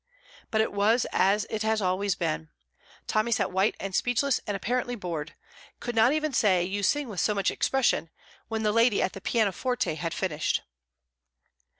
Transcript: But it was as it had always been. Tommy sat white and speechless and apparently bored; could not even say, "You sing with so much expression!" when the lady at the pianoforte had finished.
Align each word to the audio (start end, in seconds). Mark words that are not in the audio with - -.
But 0.49 0.61
it 0.61 0.71
was 0.73 1.05
as 1.11 1.45
it 1.51 1.61
had 1.61 1.79
always 1.79 2.15
been. 2.15 2.49
Tommy 3.05 3.31
sat 3.31 3.51
white 3.51 3.75
and 3.79 3.93
speechless 3.93 4.39
and 4.47 4.57
apparently 4.57 4.95
bored; 4.95 5.35
could 5.79 5.93
not 5.93 6.11
even 6.11 6.33
say, 6.33 6.63
"You 6.63 6.81
sing 6.81 7.07
with 7.07 7.19
so 7.19 7.35
much 7.35 7.51
expression!" 7.51 8.09
when 8.47 8.63
the 8.63 8.71
lady 8.71 8.99
at 9.03 9.13
the 9.13 9.21
pianoforte 9.21 9.93
had 9.93 10.15
finished. 10.15 10.63